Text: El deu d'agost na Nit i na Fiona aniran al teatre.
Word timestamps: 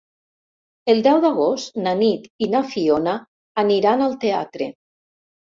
El 0.93 1.01
deu 1.07 1.19
d'agost 1.25 1.77
na 1.87 1.93
Nit 2.01 2.25
i 2.45 2.49
na 2.55 2.63
Fiona 2.71 3.13
aniran 3.65 4.05
al 4.07 4.21
teatre. 4.25 4.73